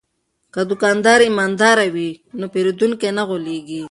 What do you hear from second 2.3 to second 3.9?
نو پیرودونکی نه غولیږي.